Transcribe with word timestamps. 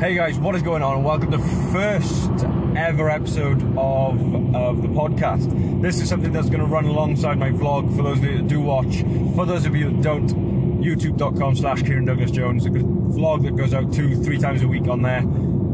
Hey 0.00 0.14
guys, 0.14 0.38
what 0.38 0.54
is 0.54 0.62
going 0.62 0.80
on? 0.80 0.94
And 0.94 1.04
welcome 1.04 1.32
to 1.32 1.38
the 1.38 1.72
first 1.72 2.30
ever 2.76 3.10
episode 3.10 3.60
of, 3.76 4.54
of 4.54 4.80
the 4.80 4.86
podcast. 4.86 5.82
This 5.82 6.00
is 6.00 6.08
something 6.08 6.30
that's 6.32 6.48
going 6.48 6.60
to 6.60 6.66
run 6.66 6.84
alongside 6.84 7.36
my 7.36 7.50
vlog 7.50 7.96
for 7.96 8.04
those 8.04 8.18
of 8.18 8.24
you 8.24 8.36
that 8.38 8.46
do 8.46 8.60
watch. 8.60 9.02
For 9.34 9.44
those 9.44 9.66
of 9.66 9.74
you 9.74 9.90
that 9.90 10.00
don't, 10.00 10.28
youtube.com 10.80 11.56
slash 11.56 11.82
Kieran 11.82 12.04
Douglas 12.04 12.30
Jones, 12.30 12.64
a 12.64 12.70
vlog 12.70 13.42
that 13.42 13.56
goes 13.56 13.74
out 13.74 13.92
two, 13.92 14.22
three 14.22 14.38
times 14.38 14.62
a 14.62 14.68
week 14.68 14.86
on 14.86 15.02
there. 15.02 15.24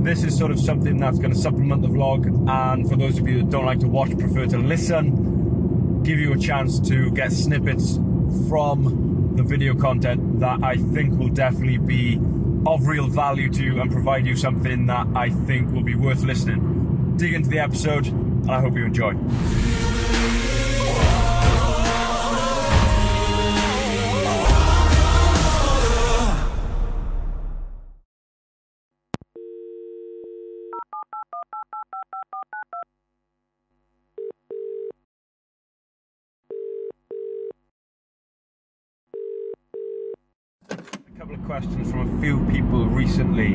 This 0.03 0.25
is 0.25 0.35
sort 0.35 0.53
of 0.53 0.59
something 0.59 0.97
that's 0.97 1.19
going 1.19 1.35
to 1.35 1.39
supplement 1.39 1.83
the 1.83 1.89
vlog. 1.89 2.25
And 2.49 2.89
for 2.89 2.97
those 2.97 3.19
of 3.19 3.29
you 3.29 3.43
that 3.43 3.51
don't 3.51 3.67
like 3.67 3.81
to 3.81 3.89
watch, 3.89 4.17
prefer 4.19 4.47
to 4.47 4.57
listen, 4.57 6.03
give 6.03 6.19
you 6.19 6.33
a 6.33 6.39
chance 6.39 6.81
to 6.89 7.11
get 7.11 7.31
snippets 7.31 7.97
from 8.49 9.35
the 9.37 9.43
video 9.43 9.75
content 9.75 10.41
that 10.41 10.65
I 10.65 10.77
think 10.77 11.19
will 11.19 11.29
definitely 11.29 11.77
be 11.77 12.19
of 12.67 12.87
real 12.87 13.07
value 13.07 13.51
to 13.51 13.63
you 13.63 13.81
and 13.81 13.91
provide 13.91 14.27
you 14.27 14.37
something 14.37 14.87
that 14.87 15.07
I 15.15 15.31
think 15.31 15.73
will 15.73 15.83
be 15.83 15.95
worth 15.95 16.23
listening. 16.23 17.15
Dig 17.17 17.35
into 17.35 17.51
the 17.51 17.59
episode, 17.59 18.07
and 18.07 18.51
I 18.51 18.61
hope 18.61 18.77
you 18.77 18.85
enjoy. 18.85 19.15
Couple 41.25 41.37
of 41.37 41.47
questions 41.47 41.91
from 41.91 42.19
a 42.19 42.21
few 42.21 42.39
people 42.51 42.85
recently 42.85 43.55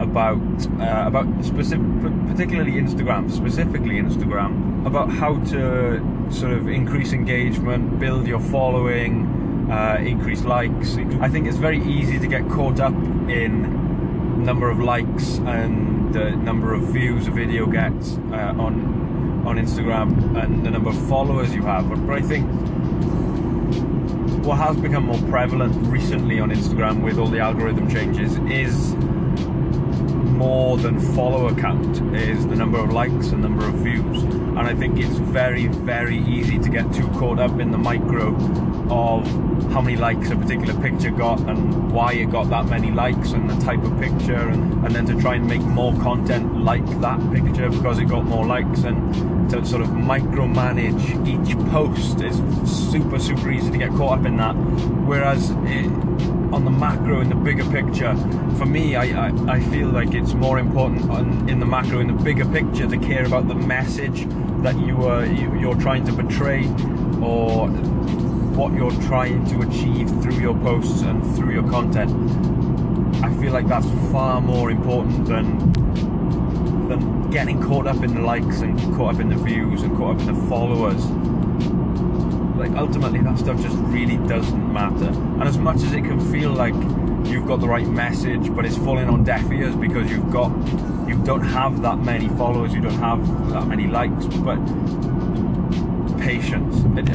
about 0.00 0.38
uh, 0.78 1.08
about 1.08 1.26
specific, 1.44 1.84
particularly 2.28 2.74
Instagram, 2.74 3.28
specifically 3.28 3.96
Instagram, 3.96 4.86
about 4.86 5.10
how 5.10 5.34
to 5.46 5.98
sort 6.30 6.52
of 6.52 6.68
increase 6.68 7.12
engagement, 7.12 7.98
build 7.98 8.28
your 8.28 8.38
following, 8.38 9.26
uh, 9.72 9.96
increase 10.00 10.44
likes. 10.44 10.98
I 11.20 11.28
think 11.28 11.48
it's 11.48 11.56
very 11.56 11.82
easy 11.82 12.20
to 12.20 12.28
get 12.28 12.48
caught 12.48 12.78
up 12.78 12.94
in 13.28 14.44
number 14.44 14.70
of 14.70 14.78
likes 14.78 15.38
and 15.38 16.14
the 16.14 16.30
number 16.30 16.74
of 16.74 16.82
views 16.92 17.26
a 17.26 17.32
video 17.32 17.66
gets 17.66 18.18
uh, 18.30 18.54
on 18.56 19.42
on 19.44 19.56
Instagram 19.56 20.40
and 20.40 20.64
the 20.64 20.70
number 20.70 20.90
of 20.90 21.08
followers 21.08 21.52
you 21.52 21.62
have. 21.62 21.88
But, 21.88 22.06
but 22.06 22.14
I 22.18 22.22
think 22.22 22.46
what 24.44 24.56
has 24.56 24.76
become 24.76 25.04
more 25.04 25.20
prevalent 25.28 25.74
recently 25.86 26.40
on 26.40 26.50
Instagram 26.50 27.02
with 27.02 27.18
all 27.18 27.28
the 27.28 27.38
algorithm 27.38 27.90
changes 27.90 28.36
is 28.50 28.94
more 30.40 30.78
than 30.78 30.98
follower 31.14 31.54
count 31.54 32.00
is 32.16 32.46
the 32.46 32.56
number 32.56 32.78
of 32.78 32.90
likes 32.90 33.28
and 33.28 33.42
number 33.42 33.66
of 33.68 33.74
views. 33.74 34.22
And 34.22 34.60
I 34.60 34.74
think 34.74 34.98
it's 34.98 35.18
very 35.18 35.66
very 35.66 36.18
easy 36.24 36.58
to 36.58 36.68
get 36.70 36.90
too 36.94 37.06
caught 37.08 37.38
up 37.38 37.60
in 37.60 37.70
the 37.70 37.76
micro 37.76 38.34
of 38.90 39.26
how 39.72 39.82
many 39.82 39.96
likes 39.96 40.30
a 40.30 40.36
particular 40.36 40.74
picture 40.80 41.10
got 41.10 41.38
and 41.40 41.92
why 41.92 42.14
it 42.14 42.30
got 42.30 42.48
that 42.48 42.66
many 42.66 42.90
likes 42.90 43.32
and 43.32 43.50
the 43.50 43.64
type 43.64 43.82
of 43.84 44.00
picture 44.00 44.48
and, 44.48 44.86
and 44.86 44.96
then 44.96 45.04
to 45.04 45.20
try 45.20 45.34
and 45.34 45.46
make 45.46 45.60
more 45.60 45.92
content 46.00 46.64
like 46.64 46.86
that 47.00 47.20
picture 47.32 47.68
because 47.68 47.98
it 47.98 48.06
got 48.06 48.24
more 48.24 48.46
likes 48.46 48.84
and 48.84 49.39
to 49.50 49.64
sort 49.66 49.82
of 49.82 49.88
micromanage 49.88 51.26
each 51.26 51.56
post 51.70 52.20
is 52.20 52.36
super 52.70 53.18
super 53.18 53.50
easy 53.50 53.70
to 53.70 53.78
get 53.78 53.90
caught 53.90 54.20
up 54.20 54.26
in 54.26 54.36
that. 54.36 54.54
Whereas 55.06 55.50
it, 55.50 55.86
on 56.52 56.64
the 56.64 56.70
macro 56.70 57.20
in 57.20 57.28
the 57.28 57.34
bigger 57.34 57.64
picture 57.70 58.16
for 58.58 58.66
me 58.66 58.96
I, 58.96 59.28
I, 59.28 59.54
I 59.56 59.60
feel 59.60 59.88
like 59.88 60.14
it's 60.14 60.34
more 60.34 60.58
important 60.58 61.10
on, 61.10 61.48
in 61.48 61.60
the 61.60 61.66
macro 61.66 62.00
in 62.00 62.06
the 62.06 62.22
bigger 62.24 62.44
picture 62.46 62.88
to 62.88 62.98
care 62.98 63.24
about 63.24 63.48
the 63.48 63.54
message 63.54 64.26
that 64.62 64.78
you 64.78 65.04
are 65.06 65.24
you, 65.26 65.58
you're 65.58 65.80
trying 65.80 66.04
to 66.06 66.12
portray 66.12 66.66
or 67.22 67.68
what 68.56 68.72
you're 68.74 68.90
trying 69.02 69.44
to 69.46 69.62
achieve 69.62 70.08
through 70.22 70.38
your 70.38 70.54
posts 70.58 71.02
and 71.02 71.24
through 71.34 71.52
your 71.52 71.68
content. 71.70 72.10
I 73.24 73.32
feel 73.40 73.52
like 73.52 73.66
that's 73.68 73.86
far 74.12 74.40
more 74.40 74.70
important 74.70 75.26
than 75.26 76.09
than 76.90 77.30
getting 77.30 77.62
caught 77.62 77.86
up 77.86 78.02
in 78.02 78.14
the 78.14 78.20
likes 78.20 78.60
and 78.60 78.78
caught 78.96 79.14
up 79.14 79.20
in 79.20 79.28
the 79.28 79.36
views 79.36 79.82
and 79.82 79.96
caught 79.96 80.16
up 80.16 80.20
in 80.22 80.34
the 80.34 80.48
followers. 80.48 81.04
Like 82.56 82.72
ultimately 82.72 83.20
that 83.20 83.38
stuff 83.38 83.62
just 83.62 83.76
really 83.78 84.16
doesn't 84.28 84.72
matter. 84.72 85.08
And 85.08 85.44
as 85.44 85.56
much 85.56 85.76
as 85.76 85.92
it 85.92 86.02
can 86.02 86.20
feel 86.32 86.50
like 86.50 86.74
you've 87.24 87.46
got 87.46 87.60
the 87.60 87.68
right 87.68 87.86
message 87.86 88.54
but 88.54 88.64
it's 88.64 88.76
falling 88.78 89.08
on 89.08 89.22
deaf 89.22 89.50
ears 89.52 89.76
because 89.76 90.10
you've 90.10 90.30
got 90.30 90.50
you 91.06 91.22
don't 91.22 91.44
have 91.44 91.80
that 91.82 91.98
many 91.98 92.28
followers 92.30 92.72
you 92.72 92.80
don't 92.80 92.98
have 92.98 93.50
that 93.50 93.66
many 93.68 93.86
likes 93.86 94.24
but 94.38 94.58
patience. 96.18 96.82
It, 96.98 97.08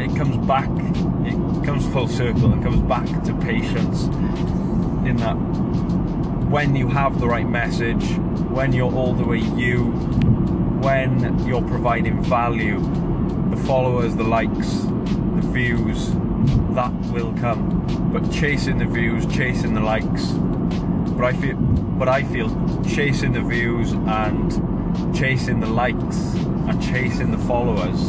it 0.00 0.16
comes 0.16 0.36
back 0.46 0.68
it 1.24 1.64
comes 1.64 1.86
full 1.92 2.08
circle 2.08 2.52
and 2.52 2.62
comes 2.62 2.80
back 2.82 3.06
to 3.24 3.34
patience 3.34 4.04
in 5.06 5.16
that 5.18 5.34
when 6.50 6.74
you 6.74 6.88
have 6.88 7.20
the 7.20 7.28
right 7.28 7.48
message 7.48 8.18
when 8.50 8.72
you're 8.72 8.92
all 8.92 9.14
the 9.14 9.24
way 9.24 9.38
you 9.38 9.84
when 10.82 11.46
you're 11.46 11.62
providing 11.62 12.22
value 12.24 12.80
the 13.50 13.56
followers 13.66 14.16
the 14.16 14.24
likes 14.24 14.82
the 14.82 15.48
views 15.52 16.10
that 16.74 16.92
will 17.12 17.32
come. 17.34 18.10
But 18.12 18.30
chasing 18.32 18.78
the 18.78 18.86
views 18.86 19.26
chasing 19.26 19.74
the 19.74 19.80
likes. 19.80 20.32
But 21.12 21.24
i 21.24 21.32
feel 21.32 21.56
but 21.56 22.08
i 22.08 22.22
feel 22.24 22.48
chasing 22.82 23.32
the 23.32 23.42
views 23.42 23.92
and 23.92 25.14
chasing 25.14 25.60
the 25.60 25.66
likes 25.66 26.34
and 26.68 26.82
chasing 26.82 27.30
the 27.30 27.38
followers 27.38 28.00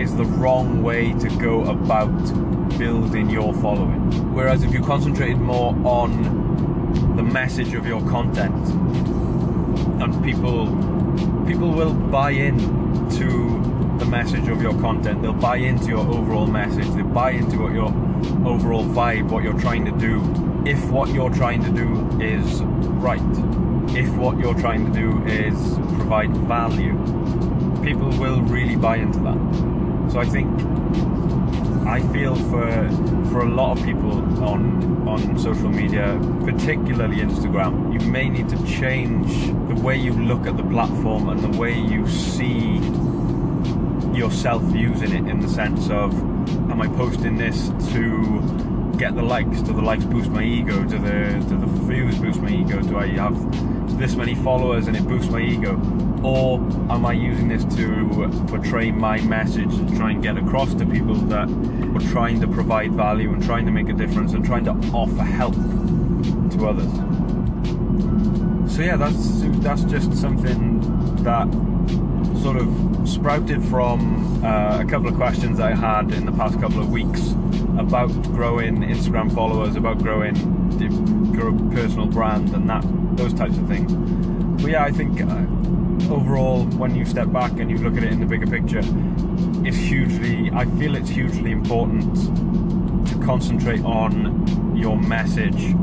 is 0.00 0.14
the 0.16 0.24
wrong 0.24 0.82
way 0.82 1.12
to 1.14 1.28
go 1.38 1.64
about 1.64 2.16
building 2.78 3.28
your 3.28 3.52
following. 3.54 4.00
Whereas 4.32 4.62
if 4.62 4.72
you 4.72 4.80
concentrated 4.82 5.38
more 5.38 5.74
on 5.84 7.16
the 7.16 7.22
message 7.22 7.74
of 7.74 7.86
your 7.86 8.00
content 8.08 8.54
and 10.00 10.24
people 10.24 10.66
people 11.46 11.70
will 11.70 11.94
buy 11.94 12.30
in 12.30 12.58
to 13.10 13.98
the 13.98 14.06
message 14.06 14.48
of 14.48 14.62
your 14.62 14.72
content. 14.80 15.20
They'll 15.20 15.32
buy 15.32 15.56
into 15.56 15.88
your 15.88 15.98
overall 15.98 16.46
message. 16.46 16.88
They 16.94 17.02
buy 17.02 17.32
into 17.32 17.58
what 17.58 17.72
your 17.72 17.88
overall 18.46 18.84
vibe, 18.84 19.30
what 19.30 19.44
you're 19.44 19.60
trying 19.60 19.84
to 19.84 19.92
do. 19.92 20.22
If 20.66 20.90
what 20.90 21.10
you're 21.10 21.30
trying 21.30 21.62
to 21.64 21.70
do 21.70 21.88
is 22.20 22.62
right, 23.02 23.20
if 23.96 24.08
what 24.16 24.38
you're 24.38 24.58
trying 24.58 24.90
to 24.90 24.92
do 24.92 25.22
is 25.24 25.54
provide 25.96 26.34
value, 26.48 26.92
people 27.82 28.10
will 28.18 28.40
really 28.42 28.76
buy 28.76 28.96
into 28.96 29.18
that. 29.20 30.10
So 30.12 30.20
I 30.20 30.24
think 30.24 30.48
I 31.90 32.00
feel 32.12 32.36
for 32.36 32.70
for 33.30 33.40
a 33.40 33.48
lot 33.48 33.76
of 33.76 33.84
people 33.84 34.12
on 34.44 35.08
on 35.08 35.36
social 35.36 35.68
media, 35.68 36.16
particularly 36.44 37.16
Instagram, 37.16 37.92
you 37.92 38.08
may 38.08 38.28
need 38.28 38.48
to 38.50 38.64
change 38.64 39.48
the 39.68 39.74
way 39.82 39.96
you 39.96 40.12
look 40.12 40.46
at 40.46 40.56
the 40.56 40.62
platform 40.62 41.30
and 41.30 41.40
the 41.40 41.58
way 41.58 41.76
you 41.76 42.06
see 42.06 42.76
yourself 44.16 44.62
using 44.72 45.12
it 45.12 45.28
in 45.28 45.40
the 45.40 45.48
sense 45.48 45.90
of 45.90 46.16
am 46.70 46.80
I 46.80 46.86
posting 46.86 47.36
this 47.36 47.70
to 47.92 48.94
get 48.96 49.16
the 49.16 49.22
likes? 49.22 49.60
Do 49.60 49.72
the 49.72 49.82
likes 49.82 50.04
boost 50.04 50.30
my 50.30 50.44
ego? 50.44 50.84
Do 50.84 50.96
the 50.96 51.44
do 51.48 51.58
the 51.58 51.66
views 51.66 52.16
boost 52.18 52.40
my 52.40 52.50
ego? 52.50 52.80
Do 52.82 52.98
I 52.98 53.08
have 53.08 53.98
this 53.98 54.14
many 54.14 54.36
followers 54.36 54.86
and 54.86 54.96
it 54.96 55.04
boosts 55.08 55.32
my 55.32 55.40
ego 55.40 55.74
or 56.22 56.58
am 56.90 57.06
I 57.06 57.12
using 57.12 57.48
this 57.48 57.64
to 57.76 58.28
portray 58.48 58.90
my 58.90 59.20
message 59.22 59.72
and 59.72 59.96
try 59.96 60.10
and 60.12 60.22
get 60.22 60.36
across 60.36 60.74
to 60.74 60.86
people 60.86 61.14
that 61.14 61.48
are 61.48 62.10
trying 62.12 62.40
to 62.40 62.48
provide 62.48 62.92
value 62.92 63.32
and 63.32 63.42
trying 63.42 63.66
to 63.66 63.72
make 63.72 63.88
a 63.88 63.94
difference 63.94 64.32
and 64.32 64.44
trying 64.44 64.64
to 64.64 64.72
offer 64.92 65.22
help 65.22 65.54
to 65.54 66.66
others 66.66 66.92
so 68.74 68.82
yeah 68.82 68.96
that's 68.96 69.40
that's 69.62 69.84
just 69.84 70.14
something 70.14 70.80
that 71.22 71.48
sort 72.42 72.56
of 72.56 72.68
sprouted 73.08 73.62
from 73.64 74.42
uh, 74.44 74.78
a 74.80 74.84
couple 74.84 75.08
of 75.08 75.14
questions 75.14 75.60
I 75.60 75.74
had 75.74 76.12
in 76.12 76.24
the 76.24 76.32
past 76.32 76.58
couple 76.60 76.80
of 76.80 76.90
weeks 76.90 77.32
about 77.78 78.10
growing 78.22 78.78
Instagram 78.78 79.34
followers, 79.34 79.76
about 79.76 79.98
growing 79.98 80.36
your 81.34 81.52
personal 81.70 82.06
brand 82.06 82.54
and 82.54 82.68
that 82.68 82.84
those 83.16 83.34
types 83.34 83.56
of 83.58 83.66
things. 83.68 83.92
But 84.62 84.70
yeah, 84.70 84.84
I 84.84 84.90
think 84.90 85.20
uh, 85.20 85.44
overall, 86.10 86.64
when 86.64 86.94
you 86.94 87.04
step 87.04 87.30
back 87.32 87.52
and 87.52 87.70
you 87.70 87.78
look 87.78 87.96
at 87.96 88.02
it 88.02 88.12
in 88.12 88.20
the 88.20 88.26
bigger 88.26 88.46
picture, 88.46 88.82
it's 89.66 89.76
hugely. 89.76 90.50
I 90.52 90.64
feel 90.78 90.96
it's 90.96 91.10
hugely 91.10 91.52
important 91.52 92.14
to 93.08 93.18
concentrate 93.24 93.82
on 93.84 94.76
your 94.76 94.98
message 94.98 95.74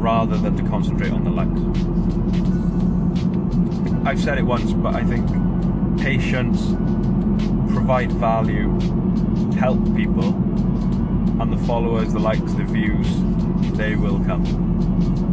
rather 0.00 0.36
than 0.36 0.56
to 0.56 0.62
concentrate 0.68 1.12
on 1.12 1.24
the 1.24 1.30
likes. 1.30 1.60
I've 4.06 4.20
said 4.20 4.38
it 4.38 4.44
once, 4.44 4.72
but 4.72 4.94
I 4.94 5.04
think 5.04 5.26
patience, 5.98 6.72
provide 7.72 8.12
value, 8.12 8.70
help 9.52 9.82
people, 9.96 10.34
and 11.40 11.52
the 11.52 11.58
followers, 11.66 12.12
the 12.12 12.18
likes, 12.18 12.52
the 12.54 12.64
views, 12.64 13.06
they 13.76 13.96
will 13.96 14.18
come. 14.24 15.23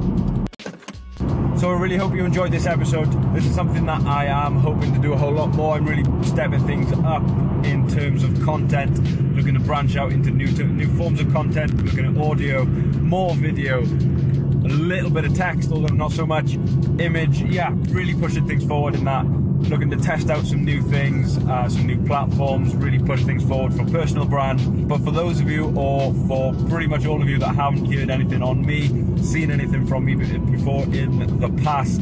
So 1.61 1.69
I 1.69 1.77
really 1.77 1.95
hope 1.95 2.15
you 2.15 2.25
enjoyed 2.25 2.51
this 2.51 2.65
episode. 2.65 3.05
This 3.35 3.45
is 3.45 3.53
something 3.53 3.85
that 3.85 4.01
I 4.07 4.25
am 4.25 4.55
hoping 4.55 4.95
to 4.95 4.99
do 4.99 5.13
a 5.13 5.15
whole 5.15 5.31
lot 5.31 5.53
more. 5.53 5.75
I'm 5.75 5.85
really 5.85 6.03
stepping 6.23 6.65
things 6.65 6.91
up 7.05 7.21
in 7.63 7.87
terms 7.87 8.23
of 8.23 8.41
content, 8.41 8.97
looking 9.35 9.53
to 9.53 9.59
branch 9.59 9.95
out 9.95 10.11
into 10.11 10.31
new 10.31 10.47
new 10.47 10.87
forms 10.97 11.21
of 11.21 11.31
content, 11.31 11.71
looking 11.83 12.05
at 12.07 12.19
audio, 12.19 12.65
more 12.65 13.35
video, 13.35 13.81
a 13.81 14.73
little 14.73 15.11
bit 15.11 15.23
of 15.23 15.35
text, 15.35 15.71
although 15.71 15.93
not 15.93 16.11
so 16.11 16.25
much 16.25 16.55
image. 16.97 17.43
Yeah, 17.43 17.75
really 17.89 18.15
pushing 18.15 18.47
things 18.47 18.65
forward 18.65 18.95
in 18.95 19.03
that 19.03 19.27
looking 19.69 19.89
to 19.89 19.97
test 19.97 20.29
out 20.29 20.45
some 20.45 20.63
new 20.63 20.81
things, 20.81 21.37
uh, 21.37 21.69
some 21.69 21.85
new 21.85 22.03
platforms, 22.05 22.75
really 22.75 22.99
push 22.99 23.23
things 23.23 23.43
forward 23.43 23.73
for 23.73 23.85
personal 23.85 24.25
brand. 24.25 24.87
But 24.87 25.01
for 25.01 25.11
those 25.11 25.39
of 25.39 25.49
you, 25.49 25.73
or 25.75 26.13
for 26.27 26.53
pretty 26.69 26.87
much 26.87 27.05
all 27.05 27.21
of 27.21 27.29
you 27.29 27.37
that 27.39 27.55
haven't 27.55 27.91
heard 27.91 28.09
anything 28.09 28.41
on 28.41 28.65
me, 28.65 28.87
seen 29.21 29.51
anything 29.51 29.85
from 29.85 30.05
me 30.05 30.15
before 30.15 30.83
in 30.85 31.39
the 31.39 31.49
past, 31.63 32.01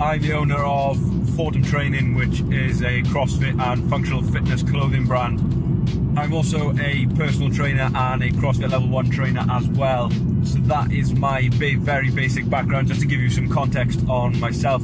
I'm 0.00 0.22
the 0.22 0.32
owner 0.32 0.62
of 0.64 0.96
Fortum 1.36 1.68
Training, 1.68 2.14
which 2.14 2.40
is 2.52 2.82
a 2.82 3.02
CrossFit 3.02 3.60
and 3.60 3.90
functional 3.90 4.22
fitness 4.22 4.62
clothing 4.62 5.06
brand. 5.06 5.40
I'm 6.18 6.32
also 6.32 6.72
a 6.78 7.06
personal 7.14 7.50
trainer 7.52 7.90
and 7.94 8.22
a 8.22 8.30
CrossFit 8.30 8.70
Level 8.70 8.88
1 8.88 9.10
trainer 9.10 9.44
as 9.50 9.66
well. 9.68 10.10
So 10.42 10.58
that 10.60 10.92
is 10.92 11.14
my 11.14 11.48
very 11.50 12.10
basic 12.10 12.48
background, 12.48 12.88
just 12.88 13.00
to 13.00 13.06
give 13.06 13.20
you 13.20 13.30
some 13.30 13.48
context 13.48 14.00
on 14.08 14.38
myself 14.40 14.82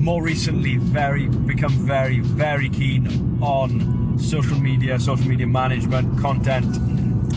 more 0.00 0.22
recently 0.22 0.78
very 0.78 1.28
become 1.28 1.72
very 1.86 2.20
very 2.20 2.70
keen 2.70 3.06
on 3.42 4.18
social 4.18 4.58
media 4.58 4.98
social 4.98 5.28
media 5.28 5.46
management 5.46 6.18
content 6.18 6.74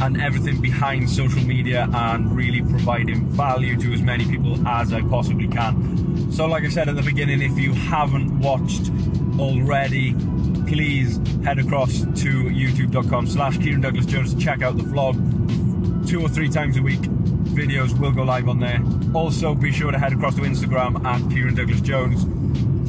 and 0.01 0.19
everything 0.21 0.61
behind 0.61 1.09
social 1.09 1.43
media 1.43 1.89
and 1.93 2.33
really 2.33 2.61
providing 2.61 3.27
value 3.27 3.77
to 3.77 3.91
as 3.91 4.01
many 4.01 4.25
people 4.25 4.65
as 4.65 4.93
I 4.93 5.01
possibly 5.01 5.47
can. 5.47 6.31
So 6.31 6.47
like 6.47 6.63
I 6.63 6.69
said 6.69 6.87
at 6.87 6.95
the 6.95 7.01
beginning 7.01 7.41
if 7.41 7.59
you 7.59 7.73
haven't 7.73 8.39
watched 8.39 8.89
already 9.37 10.13
please 10.65 11.17
head 11.43 11.59
across 11.59 11.99
to 11.99 12.45
youtube.com 12.45 13.27
slash 13.27 13.57
Kieran 13.57 13.81
Douglas 13.81 14.05
Jones 14.05 14.33
to 14.33 14.39
check 14.39 14.61
out 14.61 14.77
the 14.77 14.83
vlog. 14.83 15.17
Two 16.07 16.21
or 16.21 16.29
three 16.29 16.47
times 16.47 16.77
a 16.77 16.81
week 16.81 17.01
videos 17.53 17.97
will 17.99 18.11
go 18.11 18.23
live 18.23 18.47
on 18.47 18.59
there. 18.59 18.81
Also 19.13 19.53
be 19.53 19.71
sure 19.71 19.91
to 19.91 19.99
head 19.99 20.13
across 20.13 20.35
to 20.35 20.41
Instagram 20.41 21.03
at 21.05 21.29
Kieran 21.29 21.55
Douglas 21.55 21.81
Jones 21.81 22.25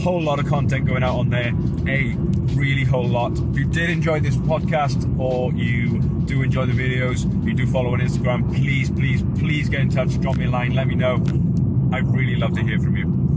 whole 0.02 0.22
lot 0.22 0.38
of 0.38 0.46
content 0.46 0.86
going 0.86 1.02
out 1.02 1.18
on 1.18 1.30
there 1.30 1.52
a 1.88 2.14
really 2.54 2.84
whole 2.84 3.08
lot. 3.08 3.32
If 3.32 3.58
you 3.58 3.64
did 3.64 3.90
enjoy 3.90 4.20
this 4.20 4.36
podcast 4.36 5.18
or 5.18 5.52
you 5.52 6.00
do 6.26 6.42
enjoy 6.42 6.66
the 6.66 6.72
videos 6.72 7.24
you 7.44 7.52
do 7.54 7.66
follow 7.66 7.92
on 7.92 8.00
instagram 8.00 8.48
please 8.54 8.90
please 8.90 9.22
please 9.38 9.68
get 9.68 9.80
in 9.80 9.90
touch 9.90 10.18
drop 10.20 10.36
me 10.36 10.46
a 10.46 10.50
line 10.50 10.74
let 10.74 10.86
me 10.86 10.94
know. 10.94 11.14
I'd 11.92 12.06
really 12.08 12.36
love 12.36 12.54
to 12.54 12.62
hear 12.62 12.80
from 12.80 12.96
you 12.96 13.33